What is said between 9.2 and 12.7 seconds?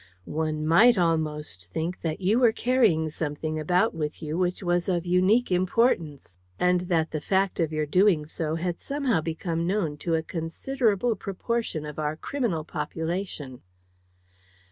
become known to a considerable proportion of our criminal